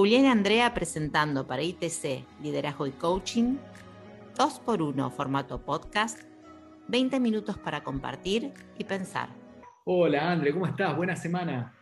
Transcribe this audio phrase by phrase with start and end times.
[0.00, 3.58] Julián y Andrea presentando para ITC Liderazgo y Coaching,
[4.34, 6.22] 2x1 formato podcast,
[6.88, 9.28] 20 minutos para compartir y pensar.
[9.84, 10.96] Hola Andrea, ¿cómo estás?
[10.96, 11.74] Buena semana.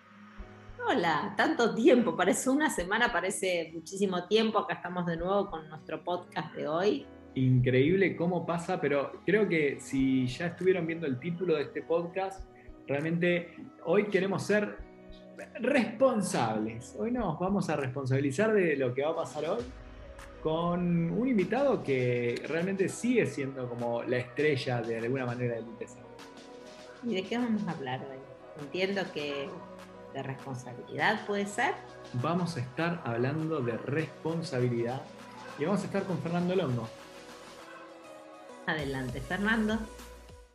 [0.84, 4.58] Hola, tanto tiempo, parece una semana, parece muchísimo tiempo.
[4.58, 7.06] Acá estamos de nuevo con nuestro podcast de hoy.
[7.36, 12.50] Increíble cómo pasa, pero creo que si ya estuvieron viendo el título de este podcast,
[12.88, 13.54] realmente
[13.84, 14.87] hoy queremos ser
[15.60, 16.94] responsables.
[16.98, 19.62] Hoy nos vamos a responsabilizar de lo que va a pasar hoy
[20.42, 25.98] con un invitado que realmente sigue siendo como la estrella de alguna manera del ITC.
[27.04, 28.18] ¿Y de qué vamos a hablar hoy?
[28.62, 29.48] Entiendo que
[30.14, 31.74] de responsabilidad puede ser.
[32.14, 35.02] Vamos a estar hablando de responsabilidad
[35.58, 36.88] y vamos a estar con Fernando Longo.
[38.66, 39.78] Adelante, Fernando.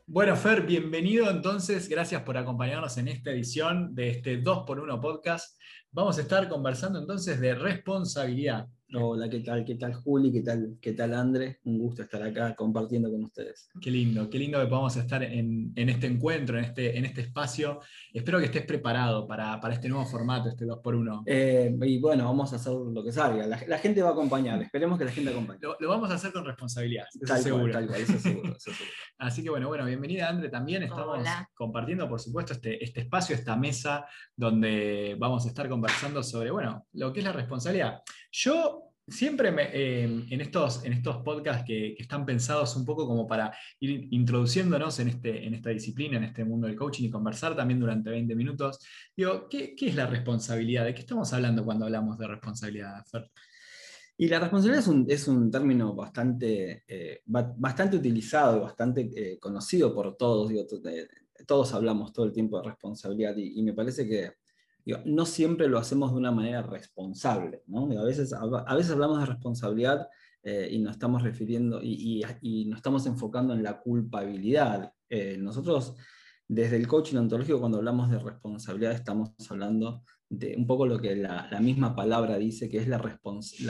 [0.06, 1.88] Bueno, Fer, bienvenido entonces.
[1.88, 5.58] Gracias por acompañarnos en esta edición de este 2x1 podcast.
[5.92, 8.68] Vamos a estar conversando entonces de responsabilidad.
[8.96, 9.66] Hola, ¿qué tal?
[9.66, 10.32] ¿Qué tal Juli?
[10.32, 11.60] ¿Qué tal, qué tal André?
[11.64, 13.68] Un gusto estar acá compartiendo con ustedes.
[13.82, 17.80] Qué lindo, qué lindo que podamos estar en, este encuentro, en este, en este espacio.
[18.14, 21.24] Espero que estés preparado para, este nuevo formato, este 2x1.
[21.26, 23.48] Eh, y bueno, vamos a hacer lo que salga.
[23.48, 25.60] La, gente va a acompañar, esperemos que la gente acompañe.
[25.80, 27.80] Lo, vamos a hacer con responsabilidad, eso seguro.
[27.80, 28.56] eso seguro,
[29.18, 30.84] Así que bueno, bueno, bienvenida André también.
[30.84, 36.52] Estamos compartiendo, por supuesto, este, este espacio, esta mesa donde vamos a estar conversando sobre,
[36.52, 38.02] bueno, lo que es la responsabilidad.
[38.32, 43.56] Yo siempre eh, en, estos, en estos podcasts que, están pensados un poco como para
[43.80, 47.80] ir introduciéndonos en, este, en esta disciplina, en este mundo del coaching y conversar también
[47.80, 48.80] durante 20 minutos,
[49.16, 50.86] digo, ¿qué, es la responsabilidad?
[50.86, 53.04] ¿De qué estamos hablando cuando hablamos de responsabilidad?
[54.18, 60.16] Y la responsabilidad es un, término bastante, eh, bastante utilizado y bastante eh, conocido por
[60.16, 60.52] todos.
[61.46, 64.43] todos hablamos todo el tiempo de responsabilidad y me parece que
[65.06, 67.64] no siempre lo hacemos de una manera responsable.
[67.68, 67.90] ¿no?
[68.00, 70.08] a, veces, a, veces hablamos de responsabilidad
[70.44, 72.24] eh, y nos estamos refiriendo y,
[72.68, 74.92] nos estamos enfocando en la culpabilidad.
[75.10, 75.96] Eh, nosotros,
[76.48, 81.16] desde el coaching ontológico, cuando hablamos de responsabilidad, estamos hablando de un poco lo que
[81.16, 82.98] la, misma palabra dice, que es la,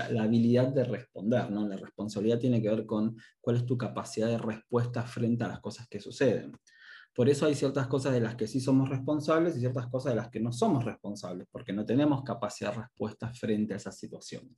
[0.09, 1.51] la, habilidad de responder.
[1.51, 5.59] La responsabilidad tiene que ver con cuál es tu capacidad de respuesta frente a las
[5.59, 6.53] cosas que suceden.
[7.13, 10.15] Por eso hay ciertas cosas de las que sí somos responsables y ciertas cosas de
[10.15, 14.57] las que no somos responsables, porque no tenemos capacidad de respuesta frente a esas situaciones.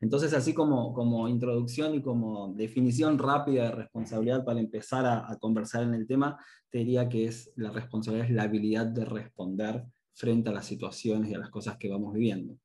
[0.00, 5.84] Entonces, así como, como introducción y como definición rápida de responsabilidad para empezar a, conversar
[5.84, 6.38] en el tema,
[6.70, 11.30] te diría que es la responsabilidad es la habilidad de responder frente a las situaciones
[11.30, 12.58] y a las cosas que vamos viviendo.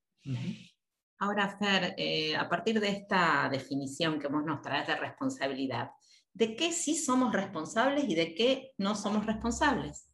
[1.19, 5.91] Ahora, Fer, eh, a partir de esta definición que vos nos traes de responsabilidad,
[6.33, 10.09] de qué sí somos responsables y de qué no somos responsables.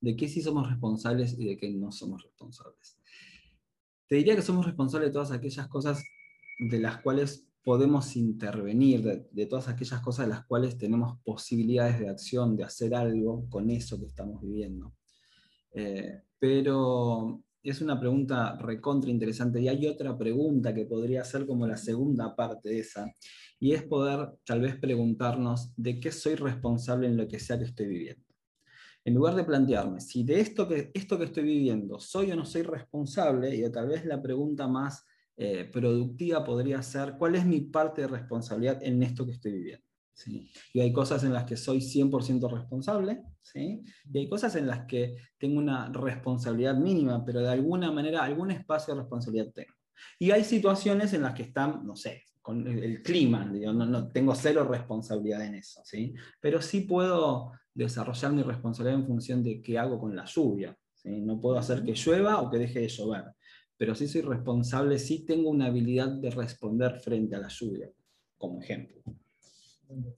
[0.00, 2.98] De qué sí somos responsables y de qué no somos responsables.
[4.08, 6.02] Te diría que somos responsables de todas aquellas cosas
[6.58, 12.08] de las cuales podemos intervenir, de, todas aquellas cosas de las cuales tenemos posibilidades de
[12.08, 14.94] acción, de hacer algo con eso que estamos viviendo.
[15.72, 21.66] Eh, pero es una pregunta recontra interesante y hay otra pregunta que podría ser como
[21.66, 23.06] la segunda parte de esa,
[23.58, 27.64] y es poder tal vez preguntarnos de qué soy responsable en lo que sea que
[27.64, 28.24] estoy viviendo.
[29.04, 32.44] En lugar de plantearme si de esto que, esto que estoy viviendo soy o no
[32.44, 35.04] soy responsable, y tal vez la pregunta más
[35.36, 39.89] eh, productiva podría ser, ¿cuál es mi parte de responsabilidad en esto que estoy viviendo?
[40.12, 40.50] ¿Sí?
[40.74, 43.82] Y hay cosas en las que soy 100% responsable, ¿sí?
[44.12, 48.50] y hay cosas en las que tengo una responsabilidad mínima, pero de alguna manera algún
[48.50, 49.72] espacio de responsabilidad tengo.
[50.18, 54.66] Y hay situaciones en las que están, no sé, con el clima, no, tengo cero
[54.68, 56.14] responsabilidad en eso, ¿sí?
[56.40, 60.76] pero sí puedo desarrollar mi responsabilidad en función de qué hago con la lluvia.
[60.94, 61.20] ¿sí?
[61.20, 63.24] No puedo hacer que llueva o que deje de llover,
[63.76, 67.90] pero sí soy responsable, sí tengo una habilidad de responder frente a la lluvia,
[68.36, 69.02] como ejemplo.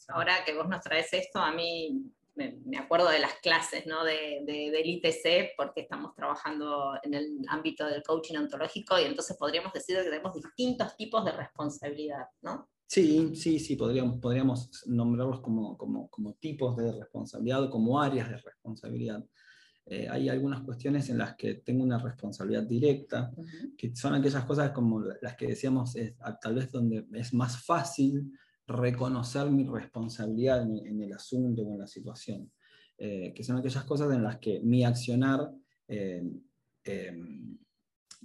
[0.08, 4.04] Ahora que vos nos traes esto, a mí me, acuerdo de las clases ¿no?
[4.04, 9.72] de, del ITC, porque estamos trabajando en el ámbito del coaching ontológico y entonces podríamos
[9.72, 12.68] decir que tenemos distintos tipos de responsabilidad, ¿no?
[12.86, 18.28] Sí, sí, sí, podríamos, podríamos nombrarlos como, como, como tipos de responsabilidad o como áreas
[18.28, 19.24] de responsabilidad.
[19.86, 23.32] Eh, hay algunas cuestiones en las que tengo una responsabilidad directa,
[23.76, 25.94] que son aquellas cosas como las que decíamos,
[26.40, 28.30] tal vez donde es más fácil
[28.72, 32.50] reconocer mi responsabilidad en, el asunto o en la situación,
[32.98, 35.50] eh, que son aquellas cosas en las que mi accionar
[35.88, 36.22] eh,
[36.84, 37.58] em,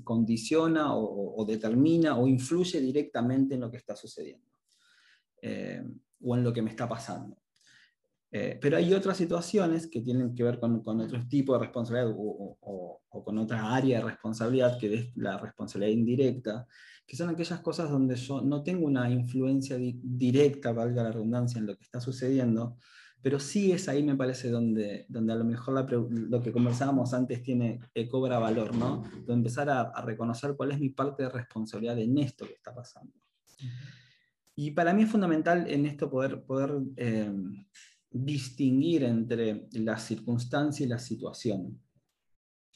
[0.03, 4.45] condiciona o, determina o influye directamente en lo que está sucediendo
[5.41, 5.83] eh,
[6.21, 7.37] o en lo que me está pasando.
[8.29, 12.13] Eh, pero hay otras situaciones que tienen que ver con, con otro tipo de responsabilidad
[12.15, 16.67] o, o, con otra área de responsabilidad, que es la responsabilidad indirecta,
[17.07, 21.65] que son aquellas cosas donde yo no tengo una influencia directa, valga la redundancia, en
[21.65, 22.77] lo que está sucediendo,
[23.21, 27.41] pero sí es ahí, me parece, donde, donde a lo mejor lo que conversábamos antes
[27.41, 29.03] tiene, eh, cobra valor, ¿no?
[29.25, 33.13] De empezar a, reconocer cuál es mi parte de responsabilidad en esto que está pasando.
[34.55, 37.31] Y para mí es fundamental en esto poder, poder eh,
[38.11, 41.81] distinguir entre la circunstancia y la situación.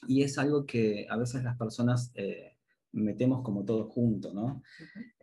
[0.08, 2.51] Y es algo que a veces las personas eh,
[2.92, 4.62] metemos como todo junto, ¿no?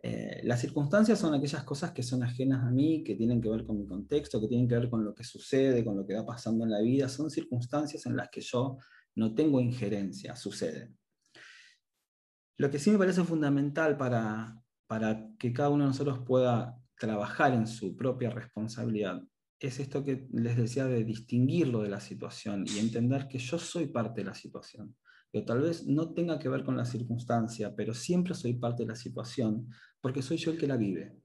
[0.02, 3.64] Eh, las circunstancias son aquellas cosas que son ajenas a mí, que tienen que ver
[3.64, 6.26] con mi contexto, que tienen que ver con lo que sucede, con lo que va
[6.26, 7.08] pasando en la vida.
[7.08, 8.78] Son circunstancias en las que yo
[9.14, 10.92] no tengo injerencia, sucede.
[12.56, 17.54] Lo que sí me parece fundamental para, para que cada uno de nosotros pueda trabajar
[17.54, 19.22] en su propia responsabilidad
[19.58, 23.86] es esto que les decía de distinguirlo de la situación y entender que yo soy
[23.86, 24.96] parte de la situación
[25.32, 28.88] que tal vez no tenga que ver con la circunstancia, pero siempre soy parte de
[28.88, 29.68] la situación,
[30.00, 31.16] porque soy yo el que la vive.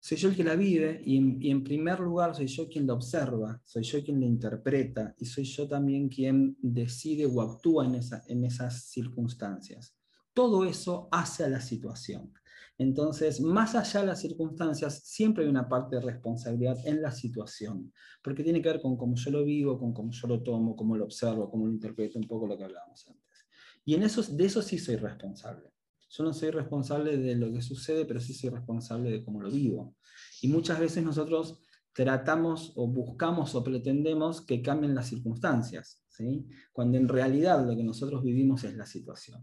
[0.00, 3.60] Soy yo el que la vive y en, primer lugar soy yo quien la observa,
[3.64, 8.44] soy yo quien la interpreta y soy yo también quien decide o actúa en, en
[8.44, 9.96] esas circunstancias.
[10.34, 12.32] Todo eso hace a la situación.
[12.82, 17.92] Entonces, más allá de las circunstancias, siempre hay una parte de responsabilidad en la situación,
[18.24, 20.96] porque tiene que ver con cómo yo lo vivo, con cómo yo lo tomo, cómo
[20.96, 23.46] lo observo, cómo lo interpreto, un poco lo que hablábamos antes.
[23.84, 25.70] Y en eso, de eso sí soy responsable.
[26.10, 29.48] Yo no soy responsable de lo que sucede, pero sí soy responsable de cómo lo
[29.48, 29.94] vivo.
[30.40, 31.60] Y muchas veces nosotros
[31.92, 36.48] tratamos o buscamos o pretendemos que cambien las circunstancias, ¿sí?
[36.72, 39.40] cuando en realidad lo que nosotros vivimos es la situación.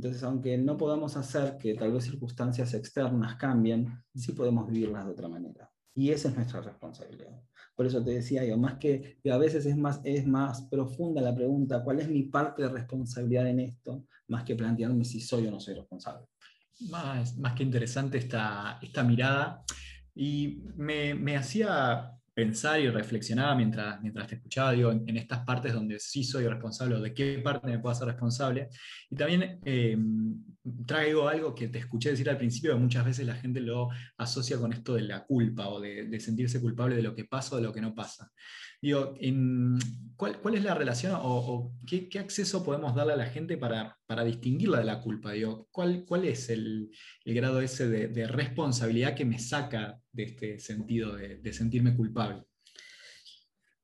[0.00, 5.10] Entonces, aunque no podamos hacer que tal vez circunstancias externas cambien, sí podemos vivirlas de
[5.10, 5.70] otra manera.
[5.94, 7.38] Y esa es nuestra responsabilidad.
[7.76, 11.34] Por eso te decía yo, más que, a veces es más, es más profunda la
[11.34, 14.06] pregunta, ¿cuál es mi parte de responsabilidad en esto?
[14.28, 16.24] Más que plantearme si soy o no soy responsable.
[16.88, 19.62] Más, más que interesante esta, esta mirada.
[20.14, 26.00] Y me, me hacía pensar y reflexionaba mientras, mientras te escuchaba, en, estas partes donde
[26.00, 28.68] sí soy responsable o de qué parte me puedo hacer responsable.
[29.10, 29.98] Y también eh,
[30.86, 34.56] traigo algo que te escuché decir al principio, que muchas veces la gente lo asocia
[34.56, 37.64] con esto de la culpa o de, sentirse culpable de lo que pasa o de
[37.64, 38.30] lo que no pasa.
[38.82, 39.14] Digo,
[40.16, 43.98] ¿cuál, ¿cuál, es la relación o, qué, qué, acceso podemos darle a la gente para,
[44.06, 45.32] para distinguirla de la culpa?
[45.32, 46.90] Digo, ¿cuál, ¿Cuál es el,
[47.24, 51.94] el grado ese de, de, responsabilidad que me saca de este sentido de, de sentirme
[51.94, 52.42] culpable?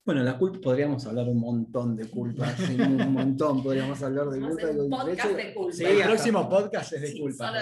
[0.06, 2.46] Bueno, la culpa, podríamos hablar un montón de culpa,
[2.78, 4.66] un montón, podríamos hablar de culpa.
[4.70, 5.72] Un podcast de, culpa.
[5.72, 7.52] Sí, el próximo podcast es de culpa.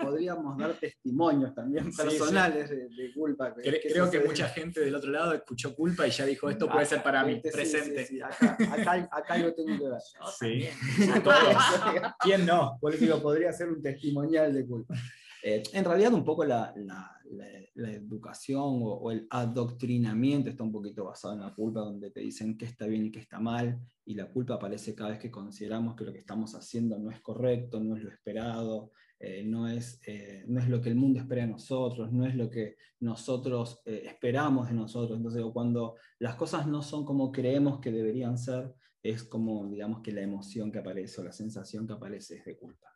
[0.00, 3.54] podríamos dar testimonios también personales De, culpa.
[3.54, 7.02] creo que mucha gente del otro lado escuchó culpa y ya dijo, esto puede ser
[7.02, 8.08] para mí, presente.
[8.24, 10.00] Acá, acá, acá, lo tengo que ver.
[10.38, 10.66] Sí,
[12.20, 12.78] ¿Quién no?
[12.80, 14.94] Por digo, podría ser un testimonial de culpa.
[15.42, 21.04] Eh, en realidad un poco la, la, la, educación o, el adoctrinamiento está un poquito
[21.04, 24.14] basado en la culpa, donde te dicen qué está bien y qué está mal, y
[24.14, 27.80] la culpa aparece cada vez que consideramos que lo que estamos haciendo no es correcto,
[27.80, 31.42] no es lo esperado, eh, no, es, eh, no es lo que el mundo espera
[31.42, 35.16] de nosotros, no es lo que nosotros esperamos de nosotros.
[35.16, 40.12] Entonces, cuando las cosas no son como creemos que deberían ser, es como, digamos, que
[40.12, 42.88] la emoción que aparece o la sensación que aparece es de culpa.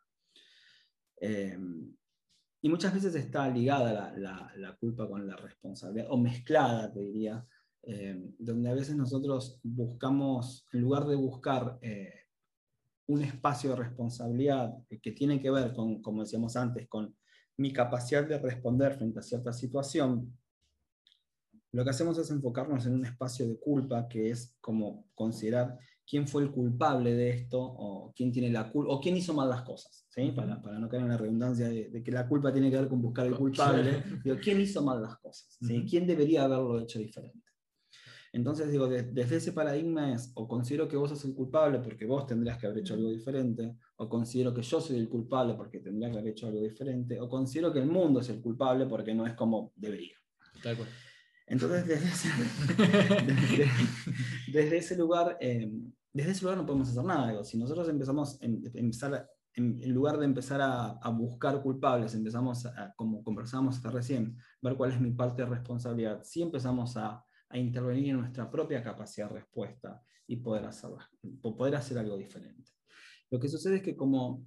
[2.61, 7.45] Y muchas veces está ligada la, culpa con la responsabilidad, o mezclada, te diría,
[7.83, 12.13] eh, donde a veces nosotros buscamos, en lugar de buscar eh,
[13.07, 17.15] un espacio de responsabilidad que tiene que ver con, como decíamos antes, con
[17.57, 20.37] mi capacidad de responder frente a cierta situación,
[21.71, 25.77] lo que hacemos es enfocarnos en un espacio de culpa que es como considerar
[26.09, 29.47] quién fue el culpable de esto o quién tiene la culpa o quién hizo mal
[29.47, 30.31] las cosas, ¿sí?
[30.35, 33.01] para, para, no caer en la redundancia de, que la culpa tiene que ver con
[33.01, 35.85] buscar el culpable, digo, quién hizo mal las cosas, ¿sí?
[35.87, 37.47] quién debería haberlo hecho diferente.
[38.31, 42.27] Entonces digo, desde ese paradigma es o considero que vos sos el culpable porque vos
[42.27, 46.09] tendrías que haber hecho algo diferente, o considero que yo soy el culpable porque tendría
[46.09, 49.27] que haber hecho algo diferente, o considero que el mundo es el culpable porque no
[49.27, 50.15] es como debería.
[50.63, 50.89] Tal cual.
[51.49, 52.29] Entonces, desde ese,
[54.53, 55.69] desde, ese lugar, eh,
[56.13, 57.43] desde ese lugar no podemos hacer nada.
[57.43, 63.23] si nosotros empezamos, en, empezar, en, lugar de empezar a, buscar culpables, empezamos, a, como
[63.23, 68.19] conversamos hasta recién, ver cuál es mi parte de responsabilidad, si empezamos a, intervenir en
[68.19, 70.91] nuestra propia capacidad de respuesta y poder, hacer,
[71.41, 72.73] poder hacer algo diferente.
[73.31, 74.45] Lo que sucede es que como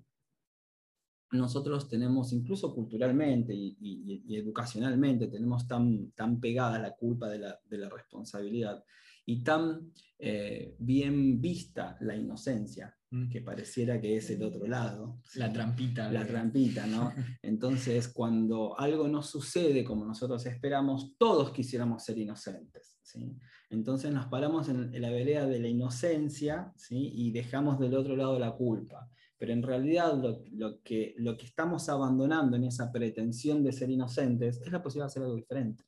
[1.32, 7.78] nosotros tenemos, incluso culturalmente y, educacionalmente, tenemos tan, tan pegada la culpa de la, de
[7.78, 8.84] la responsabilidad
[9.24, 13.28] y tan eh, bien vista la inocencia, mm.
[13.28, 15.20] que pareciera que es el otro lado.
[15.34, 16.10] La trampita.
[16.10, 17.12] La trampita, ¿no?
[17.42, 22.98] Entonces, cuando algo no sucede como nosotros esperamos, todos quisiéramos ser inocentes.
[23.02, 23.36] ¿sí?
[23.70, 27.10] Entonces nos paramos en, la vereda de la inocencia ¿sí?
[27.14, 29.08] y dejamos del otro lado la culpa.
[29.42, 33.90] Pero en realidad lo, lo, que, lo que estamos abandonando en esa pretensión de ser
[33.90, 35.84] inocentes es la posibilidad de hacer algo diferente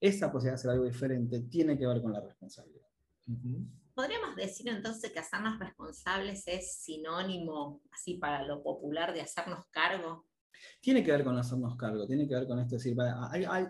[0.00, 2.88] esa posibilidad de hacer algo diferente tiene que ver con la responsabilidad.
[3.94, 10.26] ¿Podríamos decir entonces que hacernos responsables es sinónimo, así para lo popular, de hacernos cargo?
[10.80, 12.96] Tiene que ver con hacernos cargo, tiene que ver con esto, decir,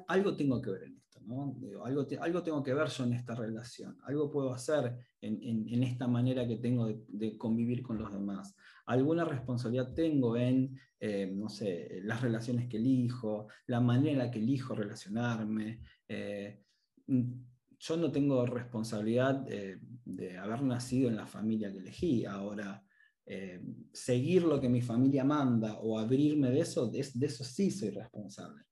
[0.06, 1.09] algo tengo que ver en esto,
[1.84, 6.46] algo, algo, tengo que ver yo en esta relación, algo puedo hacer en, esta manera
[6.46, 8.54] que tengo de, convivir con los demás,
[8.86, 14.38] alguna responsabilidad tengo en, eh, no sé, las relaciones que elijo, la manera en que
[14.38, 16.62] elijo relacionarme, eh,
[17.80, 22.24] yo no tengo responsabilidad de, haber nacido en la familia que elegí.
[22.26, 22.84] Ahora,
[23.24, 23.60] eh,
[23.92, 28.64] seguir lo que mi familia manda o abrirme de eso, de, eso sí soy responsable.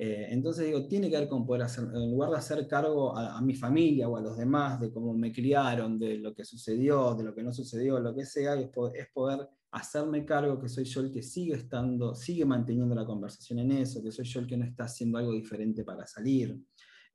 [0.00, 3.40] Eh, entonces digo, tiene que ver con poder hacer, en lugar de hacer cargo a,
[3.42, 7.24] mi familia o a los demás de cómo me criaron, de lo que sucedió, de
[7.24, 11.10] lo que no sucedió, lo que sea, es poder hacerme cargo que soy yo el
[11.10, 14.64] que sigue estando, sigue manteniendo la conversación en eso, que soy yo el que no
[14.64, 16.56] está haciendo algo diferente para salir.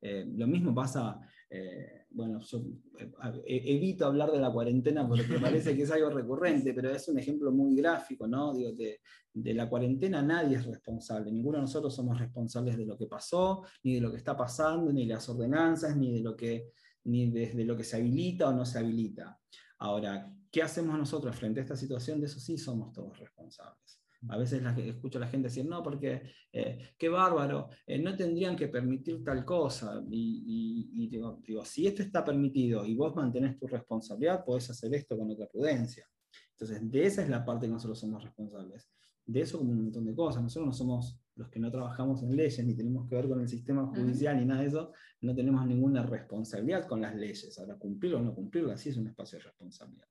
[0.06, 1.18] Eh, lo mismo pasa,
[1.48, 2.62] eh, bueno, yo
[2.98, 7.18] eh, evito hablar de la cuarentena porque parece que es algo recurrente, pero es un
[7.18, 8.52] ejemplo muy gráfico, ¿no?
[8.52, 9.00] Digo, de,
[9.32, 13.62] de, la cuarentena nadie es responsable, ninguno de nosotros somos responsables de lo que pasó,
[13.82, 16.72] ni de lo que está pasando, ni de las ordenanzas, ni de lo que,
[17.04, 19.40] ni desde lo que se habilita o no se habilita.
[19.78, 22.20] Ahora, ¿Qué hacemos nosotros frente a esta situación?
[22.20, 24.03] De eso sí somos todos responsables.
[24.28, 28.16] A veces la, escucho a la gente decir, no, porque eh, qué bárbaro, eh, no
[28.16, 30.02] tendrían que permitir tal cosa.
[30.10, 35.30] Y, digo, si esto está permitido y vos mantenés tu responsabilidad, podés hacer esto con
[35.30, 36.08] otra prudencia.
[36.52, 38.90] Entonces, de esa es la parte que nosotros somos responsables.
[39.26, 40.42] De eso como un montón de cosas.
[40.42, 43.48] Nosotros no somos los que no trabajamos en leyes, ni tenemos que ver con el
[43.48, 47.58] sistema judicial, ni nada de eso, no tenemos ninguna responsabilidad con las leyes.
[47.58, 50.06] Ahora, cumplirlo o no cumplirlo, sí es un espacio de responsabilidad.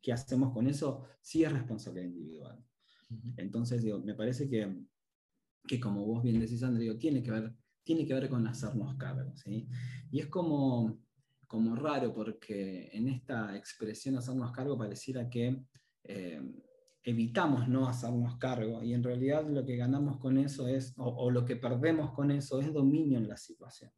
[0.00, 1.04] ¿Qué hacemos con eso?
[1.20, 2.64] Sí es responsabilidad individual.
[3.36, 4.84] Entonces, digo, me parece que,
[5.66, 7.54] que, como vos bien decís, André, tiene, que ver,
[7.84, 9.34] tiene que ver con hacernos cargo.
[9.36, 9.68] ¿sí?
[10.10, 11.00] Y es como,
[11.46, 15.64] como raro porque en esta expresión hacernos cargo pareciera que
[16.04, 16.40] eh,
[17.04, 21.30] evitamos no hacernos cargo y en realidad lo que ganamos con eso es, o, o,
[21.30, 23.90] lo que perdemos con eso es dominio en la situación.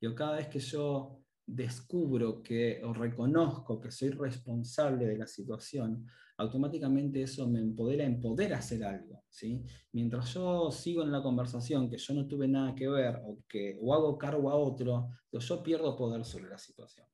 [0.00, 6.06] Yo cada vez que yo descubro que o reconozco que soy responsable de la situación,
[6.36, 8.20] automáticamente eso me empodera en
[8.52, 9.24] hacer algo.
[9.28, 9.64] ¿sí?
[9.92, 13.78] Mientras yo sigo en la conversación que yo no tuve nada que ver o que
[13.80, 17.06] o hago cargo a otro, yo pierdo poder sobre la situación.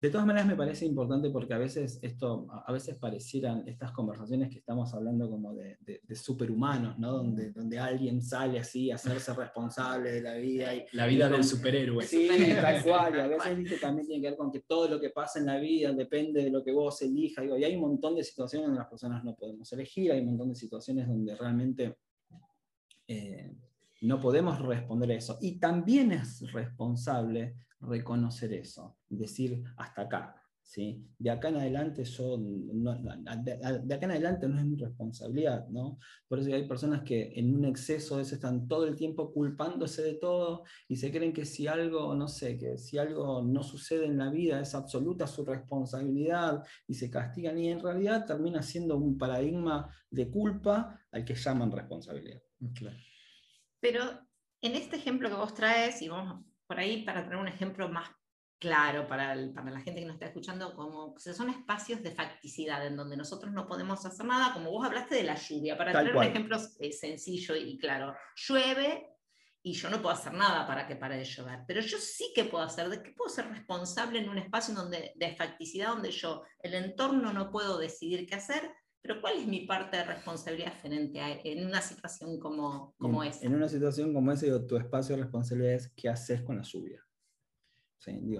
[0.00, 4.48] De todas maneras me parece importante porque a veces esto, a veces parecieran estas conversaciones
[4.48, 5.76] que estamos hablando como de,
[6.14, 7.14] superhumanos, ¿no?
[7.14, 10.72] Donde, donde alguien sale así a hacerse responsable de la vida.
[10.72, 12.04] Y, la vida del superhéroe.
[12.04, 13.16] Sí, tal cual.
[13.16, 15.58] Y a veces también tiene que ver con que todo lo que pasa en la
[15.58, 17.44] vida depende de lo que vos elijas.
[17.44, 20.50] y hay un montón de situaciones donde las personas no podemos elegir, hay un montón
[20.50, 21.96] de situaciones donde realmente
[23.08, 23.52] eh,
[24.02, 25.38] no podemos responder a eso.
[25.40, 30.38] Y también es responsable reconocer eso, decir hasta acá.
[30.68, 31.02] ¿sí?
[31.18, 35.98] De acá en adelante yo, de, acá en adelante no es mi responsabilidad, ¿no?
[36.28, 40.02] Por eso hay personas que en un exceso de eso están todo el tiempo culpándose
[40.02, 44.04] de todo y se creen que si algo, no sé, que si algo no sucede
[44.04, 48.98] en la vida es absoluta su responsabilidad y se castigan y en realidad termina siendo
[48.98, 52.42] un paradigma de culpa al que llaman responsabilidad.
[53.80, 54.02] Pero
[54.60, 58.10] en este ejemplo que vos traes, y vamos por ahí para tener un ejemplo más
[58.60, 62.96] claro para, para, la gente que nos está escuchando, como son espacios de facticidad en
[62.96, 66.24] donde nosotros no podemos hacer nada, como vos hablaste de la lluvia, para tener un
[66.24, 69.14] ejemplo eh, sencillo y claro, llueve
[69.62, 72.44] y yo no puedo hacer nada para que pare de llover, pero yo sí que
[72.44, 76.42] puedo hacer, de qué puedo ser responsable en un espacio donde, de facticidad donde yo,
[76.60, 78.72] el entorno no puedo decidir qué hacer,
[79.08, 83.46] pero ¿cuál es mi parte de responsabilidad frente a en una situación como, como esa?
[83.46, 87.02] En una situación como esa, tu espacio de responsabilidad es qué haces con la lluvia.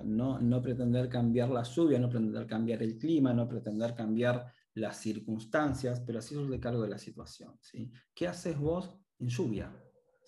[0.05, 4.99] no, no pretender cambiar la lluvia, no pretender cambiar el clima, no pretender cambiar las
[4.99, 7.57] circunstancias, pero así sos de cargo de la situación.
[7.63, 7.91] ¿sí?
[8.15, 9.75] ¿Qué haces vos en lluvia?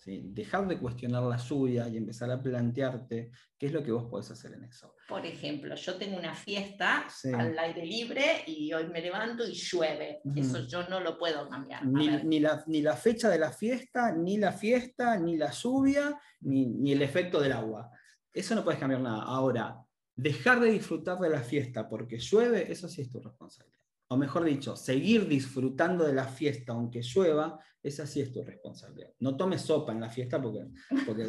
[0.05, 4.31] Dejar de cuestionar la lluvia y empezar a plantearte qué es lo que vos podés
[4.31, 4.95] hacer en eso.
[5.07, 7.05] Por ejemplo, yo tengo una fiesta
[7.35, 10.21] al aire libre y hoy me levanto y llueve.
[10.35, 11.85] Eso yo no lo puedo cambiar.
[11.85, 16.65] Ni, la, ni, la, fecha de la fiesta, ni la fiesta, ni la lluvia, ni,
[16.65, 17.91] ni el efecto del agua.
[18.33, 19.23] Eso no puedes cambiar nada.
[19.23, 19.77] Ahora,
[20.15, 23.80] dejar de disfrutar de la fiesta porque llueve, eso sí es tu responsabilidad
[24.11, 29.13] o mejor dicho, seguir disfrutando de la fiesta aunque llueva, esa sí es tu responsabilidad.
[29.19, 30.67] No tomes sopa en la fiesta porque,
[31.05, 31.23] porque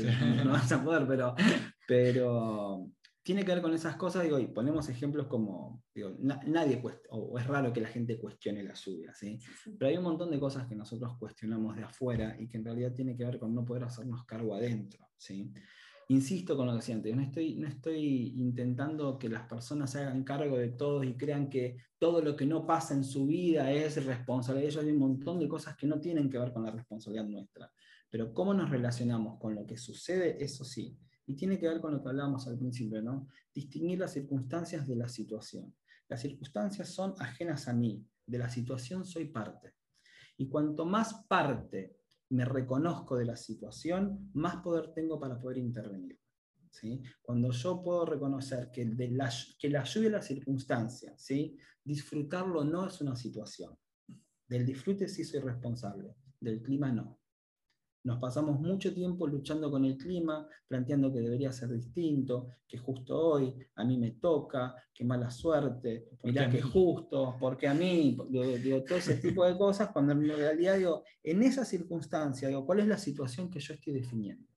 [0.45, 1.37] no, vas a poder, pero,
[1.87, 2.91] pero
[3.23, 7.39] tiene que ver con esas cosas, digo, y ponemos ejemplos como, digo, nadie cuesta, o
[7.39, 9.39] es raro que la gente cuestione la lluvia, ¿sí?
[9.79, 12.93] Pero hay un montón de cosas que nosotros cuestionamos de afuera y que en realidad
[12.93, 15.53] tiene que ver con no poder hacernos cargo adentro, ¿sí?
[16.13, 20.01] Insisto con lo que decía antes, no estoy, no estoy intentando que las personas se
[20.01, 23.71] hagan cargo de todo y crean que todo lo que no pasa en su vida
[23.71, 24.85] es responsabilidad de ellos.
[24.85, 27.73] Hay un montón de cosas que no tienen que ver con la responsabilidad nuestra.
[28.11, 30.99] Pero cómo nos relacionamos con lo que sucede, eso sí.
[31.27, 33.29] Y tiene que ver con lo que hablábamos al principio, ¿no?
[33.55, 35.75] Distinguir las circunstancias de la situación.
[36.09, 39.75] Las circunstancias son ajenas a mí, de la situación soy parte.
[40.37, 42.02] Y cuanto más parte
[42.33, 46.19] me reconozco de la situación, más poder tengo para poder intervenir.
[46.71, 47.03] ¿sí?
[47.21, 51.59] Cuando yo puedo reconocer que, de la, que la lluvia la circunstancia, ¿sí?
[51.85, 53.77] disfrutarlo no es una situación.
[54.49, 57.22] Del disfrute sí soy responsable, del clima no.
[58.05, 63.17] Nos pasamos mucho tiempo luchando con el clima, planteando que debería ser distinto, que justo
[63.17, 68.83] hoy a mí me toca, que mala suerte, mirá que justo, porque a mí, digo,
[68.83, 72.89] todo ese tipo de cosas, cuando en realidad digo, en esa circunstancia, digo, ¿cuál es
[72.89, 74.49] la situación que yo estoy definiendo?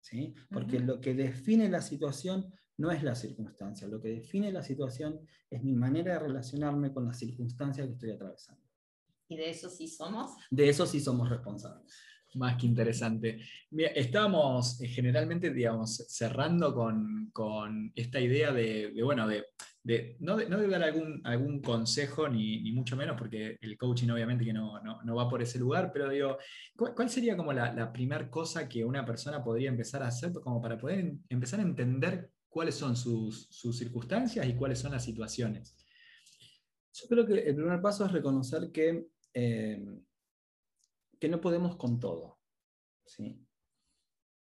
[0.00, 0.34] ¿Sí?
[0.48, 5.20] Porque lo que define la situación no es la circunstancia, lo que define la situación
[5.50, 8.62] es mi manera de relacionarme con la circunstancia que estoy atravesando.
[9.28, 10.36] ¿Y de eso sí somos?
[10.50, 11.92] De eso sí somos responsables.
[12.34, 13.40] Más que interesante.
[13.94, 19.44] estábamos eh, generalmente, digamos, cerrando con, esta idea de, bueno, de,
[20.20, 24.80] no, de, dar algún, algún consejo, ni, mucho menos, porque el coaching obviamente que no,
[25.14, 26.38] va por ese lugar, pero digo,
[26.76, 30.78] ¿cuál, sería como la, primera cosa que una persona podría empezar a hacer como para
[30.78, 35.76] poder empezar a entender cuáles son sus, circunstancias y cuáles son las situaciones?
[36.94, 39.06] Yo creo que el primer paso es reconocer que...
[39.34, 39.82] Eh,
[41.22, 42.40] que no podemos con todo.
[43.06, 43.46] ¿sí?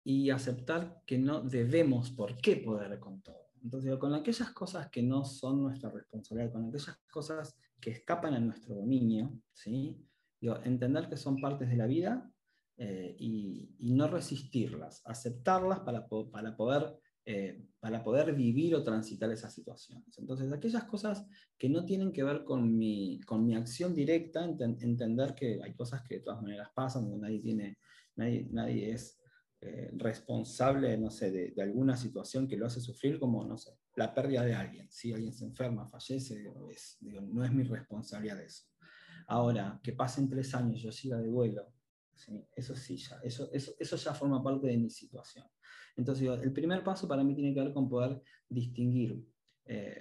[0.04, 3.50] Y aceptar que no debemos por qué poder con todo.
[3.62, 8.40] Entonces, con aquellas cosas que no son nuestra responsabilidad, con aquellas cosas que escapan a
[8.40, 10.02] nuestro dominio, ¿sí?
[10.40, 12.32] entender que son partes de la vida
[12.78, 19.54] eh, y, no resistirlas, aceptarlas para, para poder eh, para poder vivir o transitar esas
[19.54, 20.18] situaciones.
[20.18, 21.24] Entonces, aquellas cosas
[21.56, 26.02] que no tienen que ver con mi, con mi acción directa, entender que hay cosas
[26.02, 27.78] que de todas maneras pasan, nadie, tiene,
[28.16, 29.20] nadie, nadie es
[29.60, 34.12] eh, responsable, no sé, de, alguna situación que lo hace sufrir, como, no sé, la
[34.12, 34.90] pérdida de alguien.
[34.90, 36.44] Si alguien se enferma, fallece,
[37.22, 38.64] no es mi responsabilidad eso.
[39.28, 41.72] Ahora, que pasen tres años yo siga de duelo,
[42.54, 45.46] eso sí, ya, eso, eso, eso ya forma parte de mi situación.
[45.96, 49.22] Entonces, el primer paso para mí tiene que ver con poder distinguir.
[49.66, 50.00] Eh,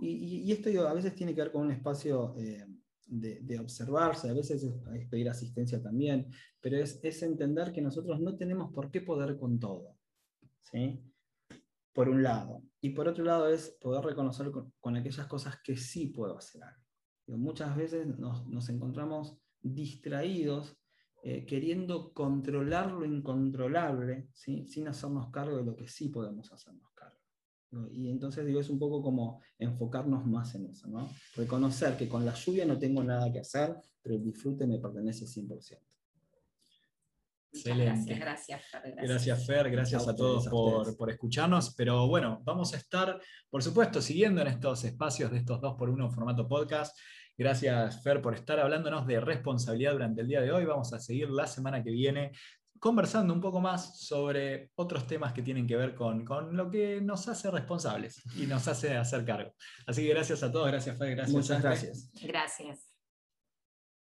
[0.00, 2.66] y, esto a veces tiene que ver con un espacio eh,
[3.06, 6.30] de, observarse, a veces es, pedir asistencia también,
[6.60, 9.96] pero es, entender que nosotros no tenemos por qué poder con todo.
[10.62, 11.00] ¿sí?
[11.92, 12.62] Por un lado.
[12.80, 17.38] Y por otro lado es poder reconocer con, aquellas cosas que sí puedo hacer algo.
[17.38, 20.76] muchas veces nos, nos encontramos distraídos
[21.22, 27.16] eh, queriendo controlar lo incontrolable, sin hacernos cargo de lo que sí podemos hacernos cargo.
[27.90, 31.10] Y entonces digo, es un poco como enfocarnos más en eso, ¿no?
[31.34, 35.26] reconocer que con la lluvia no tengo nada que hacer, pero el disfrute me pertenece
[35.26, 35.78] 100%.
[37.52, 38.14] Excelente.
[38.14, 38.94] Gracias, Fer.
[38.96, 39.70] Gracias, Fer.
[39.70, 41.74] Gracias a todos por, por, escucharnos.
[41.74, 45.88] Pero bueno, vamos a estar, por supuesto, siguiendo en estos espacios de estos dos por
[45.88, 46.96] uno en formato podcast.
[47.38, 50.64] Gracias, Fer, por estar hablándonos de responsabilidad durante el día de hoy.
[50.64, 52.32] Vamos a seguir la semana que viene
[52.78, 57.28] conversando un poco más sobre otros temas que tienen que ver con, lo que nos
[57.28, 59.54] hace responsables y nos hace hacer cargo.
[59.86, 61.34] Así que gracias a todos, gracias Fer, gracias.
[61.34, 62.10] Muchas gracias.
[62.22, 62.85] Gracias.